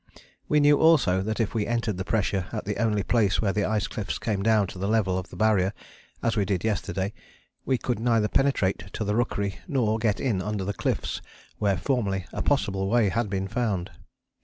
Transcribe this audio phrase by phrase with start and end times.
[0.49, 3.65] We knew also that if we entered the pressure at the only place where the
[3.65, 5.73] ice cliffs came down to the level of the Barrier,
[6.23, 7.13] as we did yesterday,
[7.65, 11.21] we could neither penetrate to the rookery nor get in under the cliffs
[11.59, 13.91] where formerly a possible way had been found.